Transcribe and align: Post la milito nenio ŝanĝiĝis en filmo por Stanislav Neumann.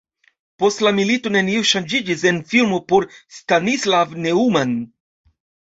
Post 0.61 0.79
la 0.87 0.93
milito 0.99 1.33
nenio 1.35 1.67
ŝanĝiĝis 1.73 2.23
en 2.31 2.41
filmo 2.55 2.81
por 2.93 3.09
Stanislav 3.39 4.21
Neumann. 4.27 4.79